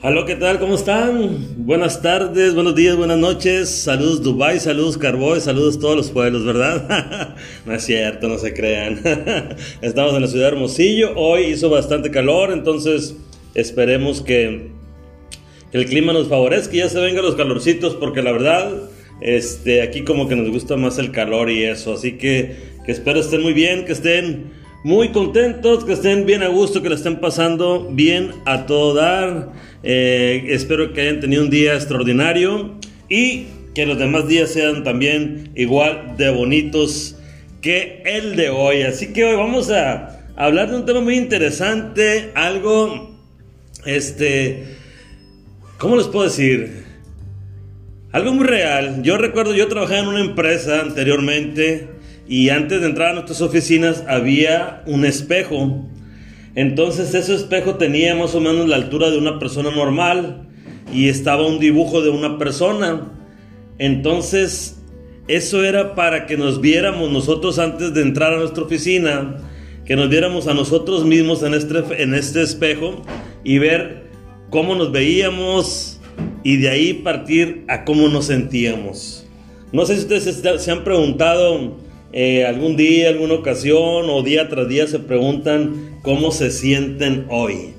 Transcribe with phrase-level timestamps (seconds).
[0.00, 0.60] Hola, ¿qué tal?
[0.60, 1.56] ¿Cómo están?
[1.66, 3.68] Buenas tardes, buenos días, buenas noches.
[3.68, 7.34] Saludos Dubai, saludos Carboy, saludos todos los pueblos, ¿verdad?
[7.66, 9.00] no es cierto, no se crean.
[9.82, 11.14] Estamos en la ciudad de Hermosillo.
[11.16, 13.16] Hoy hizo bastante calor, entonces
[13.54, 14.68] esperemos que,
[15.72, 18.70] el clima nos favorezca y ya se vengan los calorcitos, porque la verdad,
[19.20, 21.94] este, aquí como que nos gusta más el calor y eso.
[21.94, 22.54] Así que,
[22.86, 26.88] que espero estén muy bien, que estén muy contentos, que estén bien a gusto, que
[26.88, 29.52] le estén pasando bien a todo dar.
[29.82, 32.76] Eh, espero que hayan tenido un día extraordinario
[33.08, 37.16] y que los demás días sean también igual de bonitos
[37.60, 38.82] que el de hoy.
[38.82, 43.16] Así que hoy vamos a hablar de un tema muy interesante, algo,
[43.84, 44.76] este,
[45.78, 46.84] ¿cómo les puedo decir?
[48.12, 49.02] Algo muy real.
[49.02, 51.97] Yo recuerdo, yo trabajaba en una empresa anteriormente
[52.28, 55.86] y antes de entrar a nuestras oficinas había un espejo.
[56.54, 60.46] Entonces ese espejo tenía más o menos la altura de una persona normal
[60.92, 63.12] y estaba un dibujo de una persona.
[63.78, 64.82] Entonces
[65.26, 69.36] eso era para que nos viéramos nosotros antes de entrar a nuestra oficina,
[69.86, 73.02] que nos viéramos a nosotros mismos en este, en este espejo
[73.42, 74.08] y ver
[74.50, 75.98] cómo nos veíamos
[76.44, 79.26] y de ahí partir a cómo nos sentíamos.
[79.72, 84.68] No sé si ustedes se han preguntado eh, algún día, alguna ocasión o día tras
[84.68, 87.74] día se preguntan cómo se sienten hoy.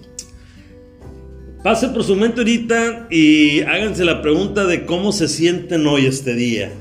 [1.64, 6.36] Pase por su mente ahorita y háganse la pregunta de cómo se sienten hoy este
[6.36, 6.72] día.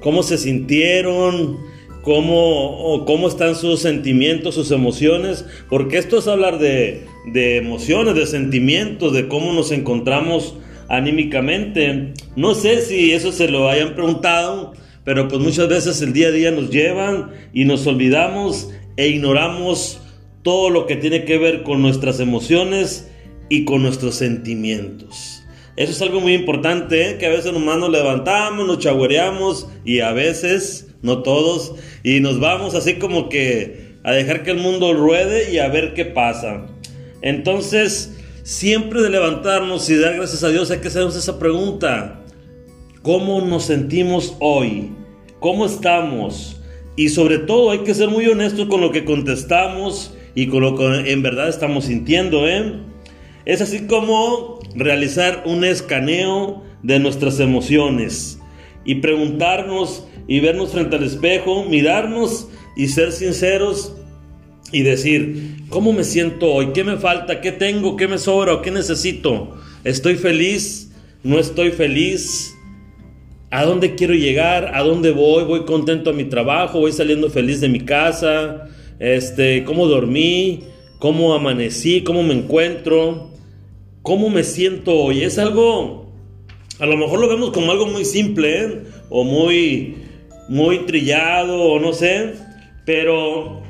[0.00, 1.58] ¿Cómo se sintieron?
[2.02, 5.46] ¿Cómo, cómo están sus sentimientos, sus emociones?
[5.70, 10.56] Porque esto es hablar de, de emociones, de sentimientos, de cómo nos encontramos
[10.88, 12.12] anímicamente.
[12.34, 16.32] No sé si eso se lo hayan preguntado pero pues muchas veces el día a
[16.32, 20.00] día nos llevan y nos olvidamos e ignoramos
[20.42, 23.08] todo lo que tiene que ver con nuestras emociones
[23.48, 25.42] y con nuestros sentimientos.
[25.76, 27.18] Eso es algo muy importante, ¿eh?
[27.18, 32.40] que a veces nomás nos levantamos, nos chagüereamos y a veces, no todos, y nos
[32.40, 36.66] vamos así como que a dejar que el mundo ruede y a ver qué pasa.
[37.22, 42.21] Entonces, siempre de levantarnos y dar gracias a Dios hay que hacernos esa pregunta.
[43.02, 44.92] ¿Cómo nos sentimos hoy?
[45.40, 46.60] ¿Cómo estamos?
[46.94, 50.76] Y sobre todo hay que ser muy honestos con lo que contestamos y con lo
[50.76, 52.46] que en verdad estamos sintiendo.
[52.46, 52.74] ¿eh?
[53.44, 58.38] Es así como realizar un escaneo de nuestras emociones
[58.84, 62.46] y preguntarnos y vernos frente al espejo, mirarnos
[62.76, 63.96] y ser sinceros
[64.70, 66.68] y decir, ¿cómo me siento hoy?
[66.72, 67.40] ¿Qué me falta?
[67.40, 67.96] ¿Qué tengo?
[67.96, 68.62] ¿Qué me sobra?
[68.62, 69.56] ¿Qué necesito?
[69.82, 70.92] ¿Estoy feliz?
[71.24, 72.51] ¿No estoy feliz?
[73.52, 77.60] A dónde quiero llegar, a dónde voy, voy contento a mi trabajo, voy saliendo feliz
[77.60, 78.66] de mi casa,
[78.98, 80.60] este, cómo dormí,
[80.98, 83.30] cómo amanecí, cómo me encuentro,
[84.00, 85.22] cómo me siento hoy.
[85.22, 86.10] Es algo,
[86.78, 88.82] a lo mejor lo vemos como algo muy simple ¿eh?
[89.10, 89.96] o muy,
[90.48, 92.32] muy trillado o no sé,
[92.86, 93.60] pero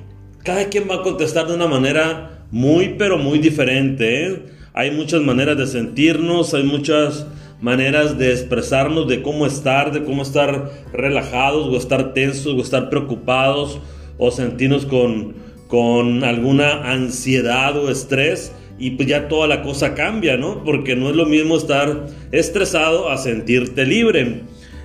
[0.45, 4.27] cada quien va a contestar de una manera muy, pero muy diferente.
[4.27, 4.43] ¿eh?
[4.75, 7.27] Hay muchas maneras de sentirnos, hay muchas
[7.63, 12.91] maneras de expresarnos de cómo estar, de cómo estar relajados o estar tensos o estar
[12.91, 13.79] preocupados
[14.19, 15.37] o sentirnos con,
[15.69, 20.65] con alguna ansiedad o estrés y pues ya toda la cosa cambia, ¿no?
[20.65, 24.41] Porque no es lo mismo estar estresado a sentirte libre.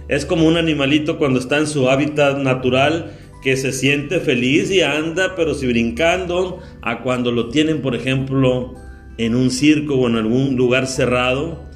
[0.07, 3.11] Es como un animalito cuando está en su hábitat natural
[3.41, 8.75] que se siente feliz y anda, pero si brincando, a cuando lo tienen, por ejemplo,
[9.17, 11.66] en un circo o en algún lugar cerrado,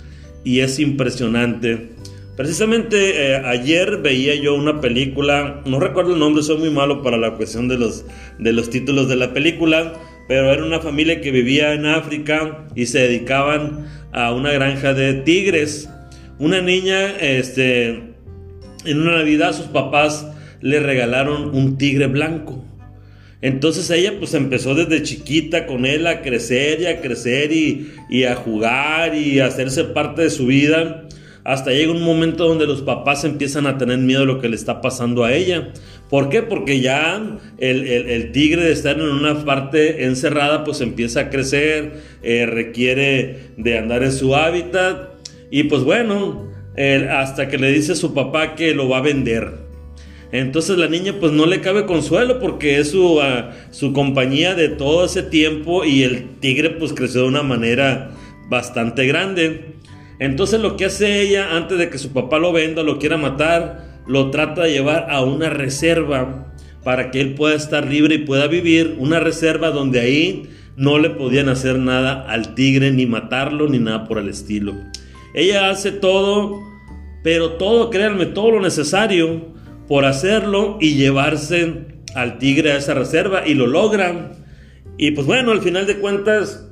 [0.43, 1.89] y es impresionante.
[2.35, 7.17] Precisamente eh, ayer veía yo una película, no recuerdo el nombre, soy muy malo para
[7.17, 8.05] la cuestión de los,
[8.39, 9.93] de los títulos de la película,
[10.27, 15.13] pero era una familia que vivía en África y se dedicaban a una granja de
[15.13, 15.89] tigres.
[16.39, 17.89] Una niña, este,
[18.85, 20.25] en una Navidad sus papás
[20.61, 22.63] le regalaron un tigre blanco.
[23.41, 28.35] Entonces ella pues empezó desde chiquita con él a crecer y a crecer y, a
[28.35, 31.07] jugar y a hacerse parte de su vida.
[31.43, 34.55] Hasta llega un momento donde los papás empiezan a tener miedo de lo que le
[34.55, 35.69] está pasando a ella.
[36.07, 36.43] ¿Por qué?
[36.43, 42.45] Porque ya el, tigre de estar en una parte encerrada pues empieza a crecer, eh,
[42.45, 45.13] requiere de andar en su hábitat
[45.49, 46.51] y pues bueno,
[47.09, 49.60] hasta que le dice a su papá que lo va a vender.
[50.31, 54.69] Entonces la niña pues no le cabe consuelo porque es su, ah, su compañía de
[54.69, 58.11] todo ese tiempo y el tigre pues creció de una manera
[58.49, 59.75] bastante grande.
[60.19, 64.01] Entonces lo que hace ella antes de que su papá lo venda, lo quiera matar,
[64.07, 68.47] lo trata de llevar a una reserva para que él pueda estar libre y pueda
[68.47, 68.95] vivir.
[68.99, 74.07] Una reserva donde ahí no le podían hacer nada al tigre, ni matarlo, ni nada
[74.07, 74.73] por el estilo.
[75.33, 76.59] Ella hace todo,
[77.23, 79.51] pero todo, créanme, todo lo necesario
[79.91, 81.73] por hacerlo y llevarse
[82.15, 84.31] al tigre a esa reserva y lo logran.
[84.97, 86.65] Y pues bueno, al final de cuentas,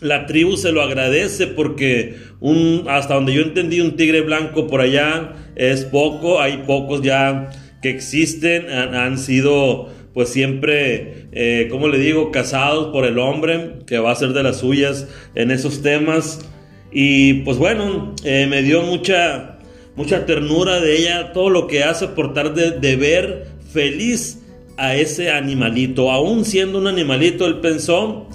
[0.00, 4.80] la tribu se lo agradece porque un, hasta donde yo entendí un tigre blanco por
[4.80, 7.50] allá es poco, hay pocos ya
[7.82, 13.98] que existen, han, sido pues siempre, eh, como le digo, casados por el hombre, que
[13.98, 16.48] va a ser de las suyas en esos temas.
[16.92, 19.55] Y pues bueno, eh, me dio mucha,
[19.96, 24.42] mucha ternura de ella, todo lo que hace por tratar de, ver feliz
[24.76, 26.10] a ese animalito.
[26.10, 28.28] Aún siendo un animalito, él pensó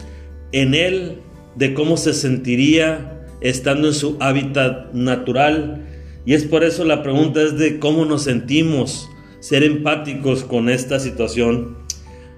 [0.51, 1.19] en él,
[1.55, 5.85] de cómo se sentiría estando en su hábitat natural.
[6.25, 9.09] Y es por eso la pregunta es de cómo nos sentimos,
[9.39, 11.77] ser empáticos con esta situación.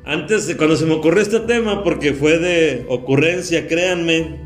[0.06, 4.42] Antes cuando se me ocurrió este tema, porque fue de ocurrencia, créanme,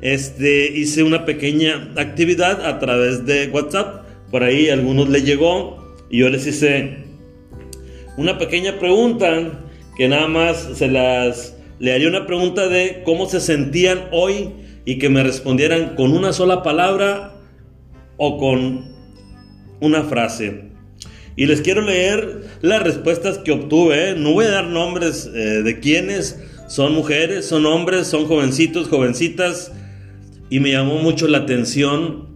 [0.00, 4.01] este, hice una pequeña actividad a través de WhatsApp.
[4.32, 7.04] Por ahí algunos le llegó y yo les hice
[8.16, 9.60] una pequeña pregunta
[9.94, 14.50] que nada más se las le haría una pregunta de cómo se sentían hoy
[14.86, 17.34] y que me respondieran con una sola palabra
[18.16, 18.86] o con
[19.80, 20.70] una frase.
[21.36, 24.10] Y les quiero leer las respuestas que obtuve.
[24.10, 24.14] ¿eh?
[24.16, 26.38] No voy a dar nombres eh, de quiénes.
[26.68, 29.72] Son mujeres, son hombres, son jovencitos, jovencitas.
[30.48, 32.31] Y me llamó mucho la atención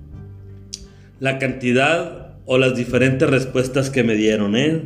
[1.21, 4.57] la cantidad o las diferentes respuestas que me dieron.
[4.57, 4.83] ¿eh?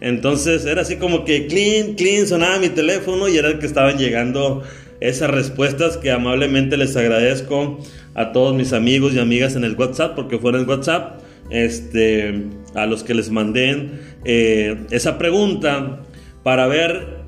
[0.00, 3.98] Entonces era así como que clean, clean, sonaba mi teléfono y era el que estaban
[3.98, 4.62] llegando
[5.00, 7.78] esas respuestas que amablemente les agradezco
[8.14, 11.20] a todos mis amigos y amigas en el WhatsApp, porque fueron en WhatsApp,
[11.50, 12.44] este,
[12.74, 13.90] a los que les mandé
[14.24, 16.00] eh, esa pregunta
[16.42, 17.21] para ver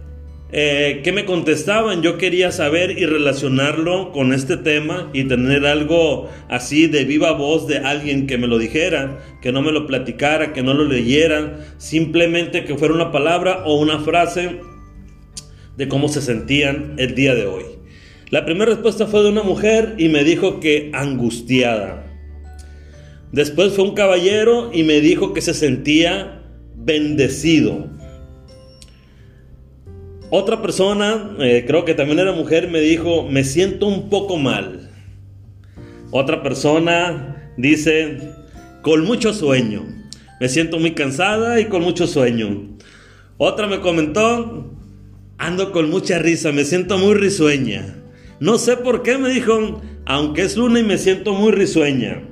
[0.52, 2.02] eh, ¿Qué me contestaban?
[2.02, 7.66] Yo quería saber y relacionarlo con este tema y tener algo así de viva voz
[7.66, 11.58] de alguien que me lo dijera, que no me lo platicara, que no lo leyera,
[11.78, 14.60] simplemente que fuera una palabra o una frase
[15.76, 17.64] de cómo se sentían el día de hoy.
[18.30, 22.04] La primera respuesta fue de una mujer y me dijo que angustiada.
[23.32, 26.42] Después fue un caballero y me dijo que se sentía
[26.76, 27.88] bendecido.
[30.36, 34.90] Otra persona, eh, creo que también era mujer, me dijo, me siento un poco mal.
[36.10, 38.18] Otra persona dice,
[38.82, 39.84] con mucho sueño.
[40.40, 42.76] Me siento muy cansada y con mucho sueño.
[43.36, 44.74] Otra me comentó,
[45.38, 47.94] ando con mucha risa, me siento muy risueña.
[48.40, 52.24] No sé por qué me dijo, aunque es luna y me siento muy risueña.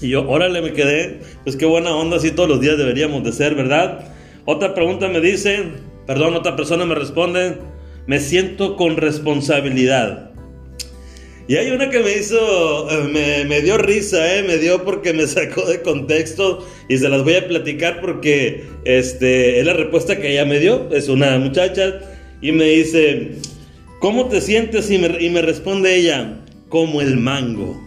[0.00, 3.32] Y yo, órale, me quedé, pues qué buena onda, así todos los días deberíamos de
[3.32, 4.04] ser, ¿verdad?
[4.44, 5.64] Otra pregunta me dice,
[6.08, 7.58] Perdón, otra persona me responde,
[8.06, 10.30] me siento con responsabilidad.
[11.46, 15.26] Y hay una que me hizo, eh, me, dio risa, eh, me dio porque me
[15.26, 20.32] sacó de contexto y se las voy a platicar porque este, es la respuesta que
[20.32, 22.00] ella me dio, es una muchacha
[22.40, 23.32] y me dice,
[24.00, 24.90] ¿cómo te sientes?
[24.90, 27.78] Y me, y me responde ella, como el mango.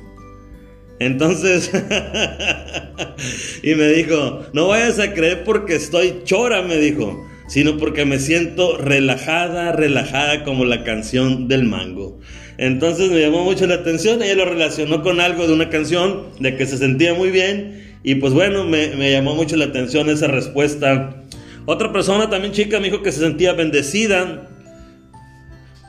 [0.99, 1.71] Entonces,
[3.63, 8.17] y me dijo, no vayas a creer porque estoy chora, me dijo sino porque me
[8.17, 12.17] siento relajada, relajada como la canción del mango.
[12.57, 16.55] Entonces me llamó mucho la atención, ella lo relacionó con algo de una canción, de
[16.55, 20.27] que se sentía muy bien, y pues bueno, me, me llamó mucho la atención esa
[20.27, 21.23] respuesta.
[21.65, 24.49] Otra persona también chica me dijo que se sentía bendecida.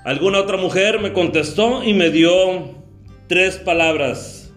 [0.05, 2.75] Alguna otra mujer me contestó y me dio
[3.29, 4.53] tres palabras.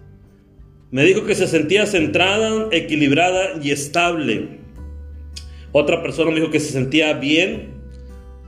[0.90, 4.65] Me dijo que se sentía centrada, equilibrada y estable.
[5.78, 7.74] Otra persona me dijo que se sentía bien.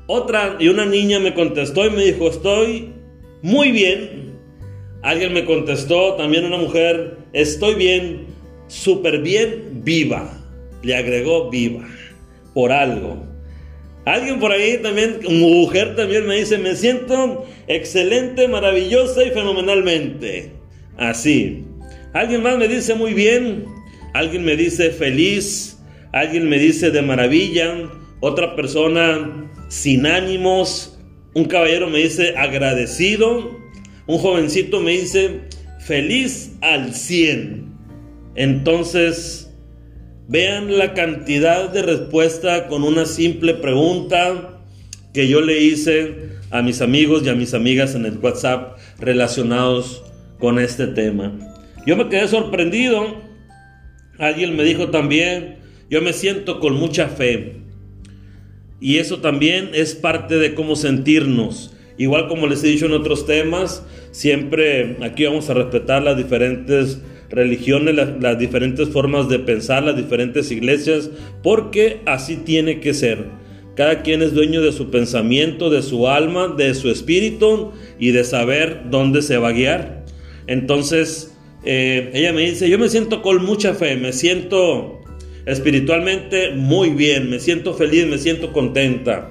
[0.07, 2.95] Otra y una niña me contestó y me dijo, estoy
[3.43, 4.33] muy bien.
[5.03, 8.29] Alguien me contestó, también una mujer, estoy bien,
[8.67, 10.43] súper bien, viva.
[10.83, 11.87] Le agregó viva,
[12.55, 13.23] por algo.
[14.07, 20.53] Alguien por ahí también, mujer también me dice, me siento excelente, maravillosa y fenomenalmente.
[20.97, 21.67] Así.
[22.15, 23.67] Alguien más me dice muy bien.
[24.15, 25.78] Alguien me dice feliz.
[26.13, 30.99] Alguien me dice de maravilla, otra persona sin ánimos,
[31.35, 33.59] un caballero me dice agradecido,
[34.07, 35.43] un jovencito me dice
[35.81, 37.69] feliz al 100.
[38.35, 39.51] Entonces,
[40.29, 44.61] vean la cantidad de respuesta con una simple pregunta
[45.13, 50.05] que yo le hice a mis amigos y a mis amigas en el WhatsApp relacionados
[50.39, 51.33] con este tema.
[51.87, 53.17] Yo me quedé sorprendido.
[54.19, 55.58] Alguien me dijo también,
[55.91, 57.57] yo me siento con mucha fe.
[58.81, 61.75] Y eso también es parte de cómo sentirnos.
[61.97, 67.01] Igual como les he dicho en otros temas, siempre aquí vamos a respetar las diferentes
[67.29, 71.11] religiones, las, diferentes formas de pensar, las diferentes iglesias,
[71.43, 73.27] porque así tiene que ser.
[73.75, 78.25] Cada quien es dueño de su pensamiento, de su alma, de su espíritu y de
[78.25, 80.05] saber dónde se va a guiar.
[80.47, 84.98] Entonces, eh, ella me dice, yo me siento con mucha fe, me siento
[85.49, 89.31] espiritualmente muy bien, me siento feliz, me siento contenta.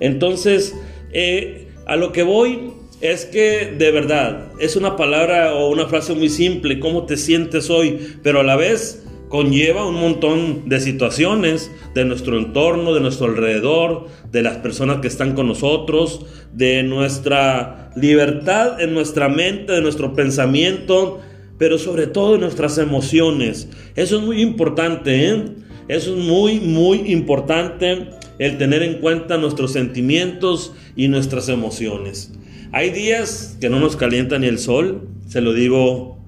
[0.00, 0.74] Entonces,
[1.12, 6.14] eh, a lo que voy es que de verdad es una palabra o una frase
[6.14, 11.70] muy simple, cómo te sientes hoy, pero a la vez conlleva un montón de situaciones
[11.94, 17.90] de nuestro entorno, de nuestro alrededor, de las personas que están con nosotros, de nuestra
[17.96, 21.20] libertad en nuestra mente, de nuestro pensamiento,
[21.60, 23.68] pero sobre todo nuestras emociones.
[23.94, 25.44] Eso es muy importante, ¿eh?
[25.88, 32.32] Eso es muy, muy importante el tener en cuenta nuestros sentimientos y nuestras emociones.
[32.72, 36.18] Hay días que no nos calienta ni el sol, se lo digo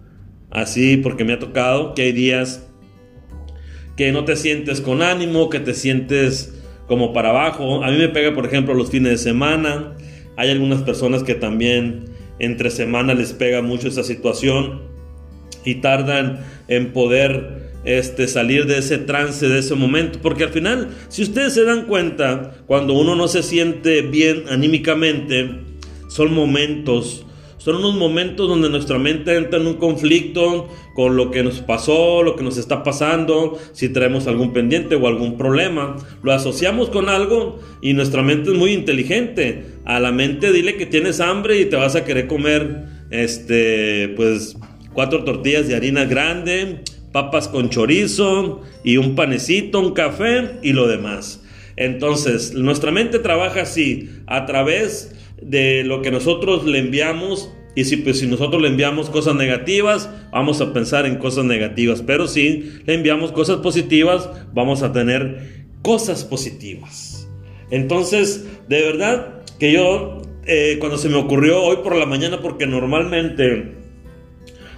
[0.51, 2.69] así porque me ha tocado, que hay días
[3.97, 7.83] que no te sientes con ánimo, que te sientes como para abajo.
[7.83, 9.97] A mí me pega, por ejemplo, los fines de semana.
[10.37, 12.05] Hay algunas personas que también
[12.39, 14.91] entre semana les pega mucho esa situación
[15.64, 20.19] y tardan en poder este, salir de ese trance, de ese momento.
[20.23, 25.50] Porque al final, si ustedes se dan cuenta, cuando uno no se siente bien anímicamente,
[26.09, 27.26] son momentos,
[27.59, 32.23] son unos momentos donde nuestra mente entra en un conflicto con lo que nos pasó,
[32.23, 35.97] lo que nos está pasando, si traemos algún pendiente o algún problema.
[36.23, 39.64] Lo asociamos con algo y nuestra mente es muy inteligente.
[39.85, 44.57] A la mente dile que tienes hambre y te vas a querer comer, este, pues,
[44.92, 46.82] cuatro tortillas de harina grande,
[47.12, 51.42] papas con chorizo y un panecito, un café y lo demás.
[51.76, 57.50] Entonces, nuestra mente trabaja así, a través de lo que nosotros le enviamos.
[57.75, 62.02] Y si, pues, si nosotros le enviamos cosas negativas, vamos a pensar en cosas negativas.
[62.02, 67.28] Pero si le enviamos cosas positivas, vamos a tener cosas positivas.
[67.70, 72.66] Entonces, de verdad que yo, eh, cuando se me ocurrió hoy por la mañana, porque
[72.66, 73.82] normalmente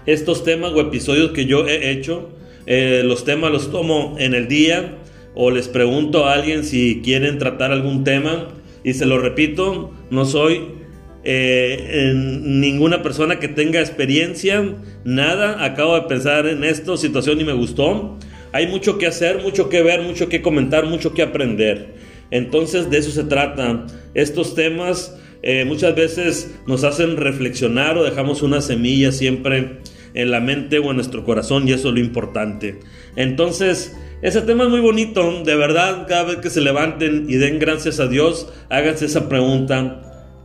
[0.07, 2.31] estos temas o episodios que yo he hecho,
[2.67, 4.99] eh, los temas los tomo en el día
[5.35, 8.49] o les pregunto a alguien si quieren tratar algún tema
[8.83, 10.85] y se lo repito, no soy
[11.25, 15.65] eh, ninguna persona que tenga experiencia, nada.
[15.65, 18.19] Acabo de pensar en esto, situación y me gustó.
[18.53, 21.95] Hay mucho que hacer, mucho que ver, mucho que comentar, mucho que aprender.
[22.31, 23.87] Entonces de eso se trata.
[24.13, 29.79] Estos temas eh, muchas veces nos hacen reflexionar o dejamos una semilla siempre
[30.15, 32.81] en la mente o en nuestro corazón y eso es lo importante.
[33.17, 37.59] Entonces, ese tema es muy bonito, de verdad, cada vez que se levanten y den
[37.59, 40.01] gracias a Dios, háganse esa pregunta,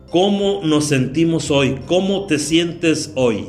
[0.09, 1.77] ¿cómo nos sentimos hoy?
[1.85, 3.45] ¿Cómo te sientes hoy?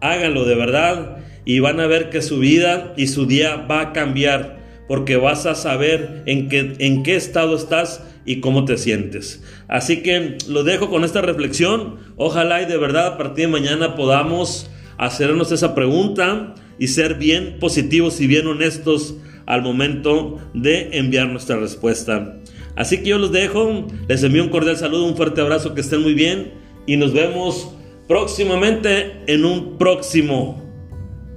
[0.00, 3.92] Háganlo de verdad y van a ver que su vida y su día va a
[3.92, 9.42] cambiar porque vas a saber en qué, en qué estado estás y cómo te sientes.
[9.66, 11.96] Así que lo dejo con esta reflexión.
[12.16, 17.58] Ojalá y de verdad a partir de mañana podamos hacernos esa pregunta y ser bien
[17.58, 22.38] positivos y bien honestos al momento de enviar nuestra respuesta.
[22.76, 26.02] Así que yo los dejo, les envío un cordial saludo, un fuerte abrazo, que estén
[26.02, 26.52] muy bien
[26.86, 27.74] y nos vemos
[28.06, 30.62] próximamente en un próximo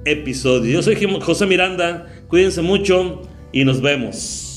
[0.04, 0.72] episodio.
[0.72, 4.51] Yo soy José Miranda, cuídense mucho y nos vemos.